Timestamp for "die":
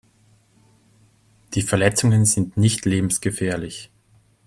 1.53-1.61